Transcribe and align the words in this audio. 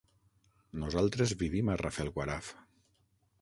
Nosaltres 0.83 1.33
vivim 1.43 1.69
a 1.69 1.77
Rafelguaraf. 1.83 2.51